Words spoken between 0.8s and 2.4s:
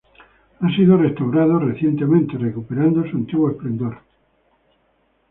restaurado recientemente,